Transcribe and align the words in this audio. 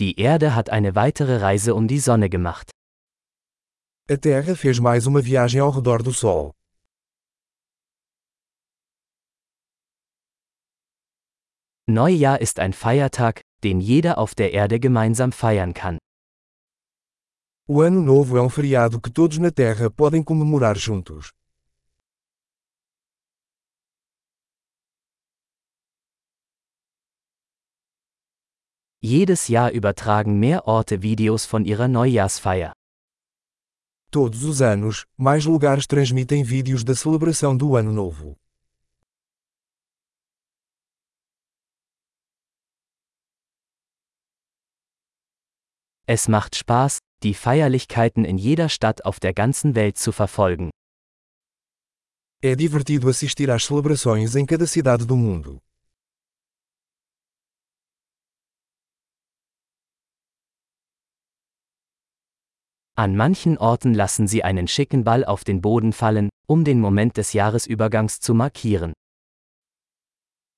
Die 0.00 0.18
Erde 0.18 0.56
hat 0.56 0.70
eine 0.70 0.96
weitere 0.96 1.36
Reise 1.36 1.74
um 1.76 1.86
die 1.86 2.00
Sonne 2.00 2.28
gemacht. 2.28 2.70
A 4.10 4.16
Terra 4.16 4.56
fez 4.56 4.80
mais 4.80 5.06
uma 5.06 5.22
viagem 5.22 5.62
ao 5.62 5.70
redor 5.70 6.02
do 6.02 6.10
Sol. 6.10 6.52
Neujahr 11.86 12.40
ist 12.40 12.58
ein 12.58 12.72
Feiertag, 12.72 13.42
den 13.62 13.80
jeder 13.80 14.18
auf 14.18 14.34
der 14.34 14.52
Erde 14.52 14.80
gemeinsam 14.80 15.30
feiern 15.30 15.74
kann. 15.74 15.98
O 17.68 17.80
Ano 17.80 18.02
Novo 18.02 18.36
é 18.36 18.42
um 18.42 18.50
feriado 18.50 19.00
que 19.00 19.10
todos 19.10 19.38
na 19.38 19.50
Terra 19.52 19.90
podem 19.90 20.24
comemorar 20.24 20.76
juntos. 20.76 21.30
Jedes 29.06 29.48
Jahr 29.48 29.70
übertragen 29.70 30.38
mehr 30.38 30.66
Orte 30.66 31.02
Videos 31.02 31.44
von 31.44 31.66
ihrer 31.66 31.88
Neujahrsfeier. 31.88 32.72
Todos 34.10 34.44
os 34.44 34.62
anos, 34.62 35.04
mais 35.14 35.44
lugares 35.44 35.86
transmitem 35.86 36.42
vídeos 36.42 36.84
da 36.84 36.94
celebração 36.94 37.54
do 37.54 37.76
Ano 37.76 37.92
Novo. 37.92 38.34
Es 46.06 46.26
macht 46.26 46.56
Spaß, 46.56 47.00
die 47.22 47.34
Feierlichkeiten 47.34 48.24
in 48.24 48.38
jeder 48.38 48.70
Stadt 48.70 49.04
auf 49.04 49.20
der 49.20 49.34
ganzen 49.34 49.74
Welt 49.74 49.98
zu 49.98 50.12
verfolgen. 50.12 50.70
É 52.42 52.54
divertido 52.56 53.10
assistir 53.10 53.50
às 53.50 53.64
celebrações 53.64 54.34
em 54.34 54.46
cada 54.46 54.66
cidade 54.66 55.04
do 55.04 55.14
mundo. 55.14 55.63
An 62.96 63.16
manchen 63.16 63.58
Orten 63.58 63.92
lassen 63.92 64.28
sie 64.28 64.44
einen 64.44 64.68
schicken 64.68 65.02
Ball 65.02 65.24
auf 65.24 65.42
den 65.42 65.60
Boden 65.60 65.92
fallen, 65.92 66.28
um 66.46 66.62
den 66.62 66.78
Moment 66.78 67.16
des 67.16 67.32
Jahresübergangs 67.32 68.20
zu 68.20 68.34
markieren. 68.34 68.92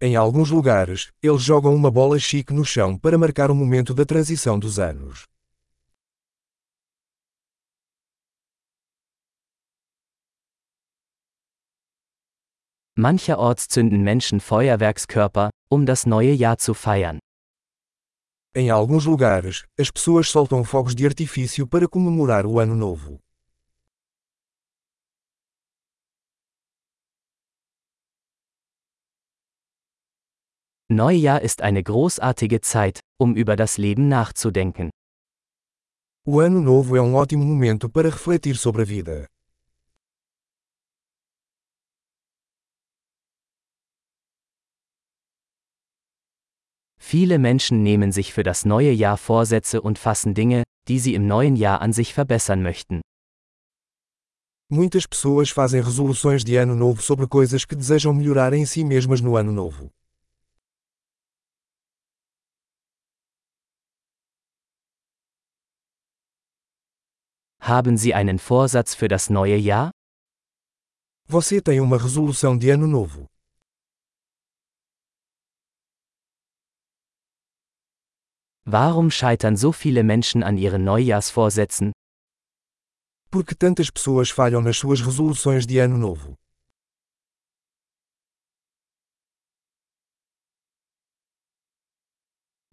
Em 0.00 0.16
alguns 0.16 0.48
lugares, 0.50 1.12
eles 1.20 1.42
jogam 1.42 1.74
uma 1.74 1.90
bola 1.90 2.18
chique 2.18 2.54
no 2.54 2.64
chão 2.64 2.98
para 2.98 3.18
marcar 3.18 3.50
o 3.50 3.54
momento 3.54 3.92
da 3.92 4.06
transição 4.06 4.58
dos 4.58 4.78
anos. 4.78 5.26
Mancherorts 12.96 13.68
zünden 13.68 14.02
Menschen 14.02 14.40
Feuerwerkskörper, 14.40 15.50
um 15.70 15.84
das 15.84 16.06
neue 16.06 16.32
Jahr 16.32 16.56
zu 16.56 16.72
feiern. 16.72 17.18
Em 18.54 18.68
alguns 18.68 19.06
lugares, 19.06 19.64
as 19.80 19.90
pessoas 19.90 20.28
soltam 20.28 20.62
fogos 20.62 20.94
de 20.94 21.06
artifício 21.06 21.66
para 21.66 21.88
comemorar 21.88 22.44
o 22.44 22.60
Ano 22.60 22.76
Novo. 22.76 23.18
Neujahr 30.90 31.40
ist 31.42 31.62
eine 31.62 31.82
großartige 31.82 32.60
Zeit, 32.60 33.00
um 33.18 33.34
über 33.34 33.56
das 33.56 33.78
Leben 33.78 34.08
nachzudenken. 34.08 34.90
O 36.26 36.40
Ano 36.40 36.60
Novo 36.60 36.94
é 36.94 37.00
um 37.00 37.14
ótimo 37.14 37.46
momento 37.46 37.88
para 37.88 38.10
refletir 38.10 38.56
sobre 38.56 38.82
a 38.82 38.84
vida. 38.84 39.31
Viele 47.12 47.38
Menschen 47.38 47.82
nehmen 47.82 48.10
sich 48.10 48.32
für 48.32 48.42
das 48.42 48.64
neue 48.64 48.90
Jahr 48.90 49.18
Vorsätze 49.18 49.82
und 49.82 49.98
fassen 49.98 50.32
Dinge, 50.32 50.62
die 50.88 50.98
sie 50.98 51.12
im 51.12 51.26
neuen 51.26 51.56
Jahr 51.56 51.82
an 51.82 51.92
sich 51.92 52.14
verbessern 52.14 52.62
möchten. 52.62 53.02
Muitas 54.70 55.06
pessoas 55.06 55.50
fazem 55.50 55.82
resoluções 55.82 56.42
de 56.42 56.56
ano 56.56 56.74
novo 56.74 57.02
sobre 57.02 57.28
coisas 57.28 57.66
que 57.66 57.76
desejam 57.76 58.14
melhorar 58.14 58.54
em 58.54 58.64
si 58.64 58.82
mesmas 58.82 59.20
no 59.20 59.36
ano 59.36 59.52
novo. 59.52 59.90
Haben 67.60 67.98
Sie 67.98 68.14
einen 68.14 68.38
Vorsatz 68.38 68.94
für 68.94 69.08
das 69.08 69.28
neue 69.28 69.58
Jahr? 69.58 69.90
Você 71.28 71.60
tem 71.60 71.78
uma 71.78 71.98
resolução 71.98 72.56
de 72.56 72.70
ano 72.70 72.86
novo. 72.86 73.31
Warum 78.64 79.10
scheitern 79.10 79.56
so 79.56 79.72
viele 79.72 80.04
Menschen 80.04 80.44
an 80.44 80.56
ihren 80.56 80.84
Neujahrsvorsätzen? 80.84 81.90
Por 83.28 83.44
que 83.44 83.56
tantas 83.56 83.90
pessoas 83.90 84.30
falham 84.30 84.62
nas 84.62 84.76
suas 84.76 85.00
resoluções 85.00 85.66
de 85.66 85.80
ano 85.80 85.98
novo? 85.98 86.36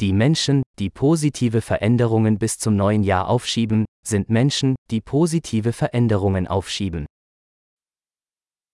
Die 0.00 0.12
Menschen, 0.12 0.62
die 0.78 0.90
positive 0.90 1.60
Veränderungen 1.62 2.36
bis 2.36 2.58
zum 2.58 2.74
neuen 2.74 3.04
Jahr 3.04 3.28
aufschieben, 3.28 3.84
sind 4.04 4.28
Menschen, 4.28 4.74
die 4.90 5.00
positive 5.00 5.72
Veränderungen 5.72 6.48
aufschieben. 6.48 7.06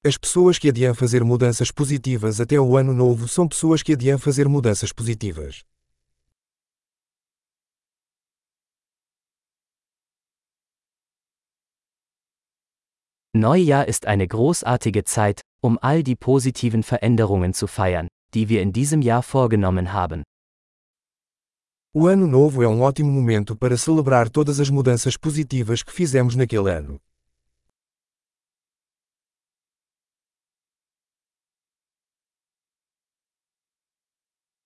As 0.04 0.16
pessoas 0.16 0.58
que 0.58 0.68
adiam 0.68 0.94
fazer 0.94 1.22
mudanças 1.22 1.70
positivas 1.70 2.40
até 2.40 2.58
o 2.58 2.76
ano 2.76 2.92
novo 2.92 3.28
são 3.28 3.46
pessoas 3.46 3.82
que 3.82 3.92
adiam 3.92 4.18
fazer 4.18 4.48
mudanças 4.48 4.92
positivas. 4.92 5.62
Neujahr 13.34 13.88
ist 13.88 14.06
eine 14.06 14.28
großartige 14.28 15.04
Zeit, 15.04 15.40
um 15.62 15.78
all 15.80 16.02
die 16.02 16.16
positiven 16.16 16.82
Veränderungen 16.82 17.54
zu 17.54 17.66
feiern, 17.66 18.08
die 18.34 18.50
wir 18.50 18.60
in 18.60 18.74
diesem 18.74 19.00
Jahr 19.00 19.22
vorgenommen 19.22 19.94
haben. 19.94 20.22
O 21.94 22.08
Ano 22.08 22.26
Novo 22.26 22.62
é 22.62 22.68
um 22.68 22.82
ótimo 22.82 23.10
momento 23.10 23.56
para 23.56 23.78
celebrar 23.78 24.28
todas 24.28 24.60
as 24.60 24.68
mudanças 24.68 25.16
positivas 25.16 25.82
que 25.82 25.92
fizemos 25.92 26.36
naquele 26.36 26.70
ano. 26.70 27.00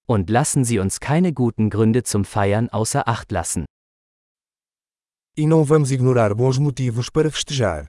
Und 0.08 0.28
lassen 0.28 0.64
Sie 0.64 0.80
uns 0.80 0.98
keine 0.98 1.32
guten 1.32 1.70
Gründe 1.70 2.02
zum 2.02 2.24
Feiern 2.24 2.68
außer 2.68 3.06
Acht 3.06 3.30
lassen. 3.30 3.64
E 5.36 5.46
não 5.46 5.64
vamos 5.64 5.92
ignorar 5.92 6.34
bons 6.34 6.58
motivos 6.58 7.10
para 7.10 7.30
festejar. 7.30 7.88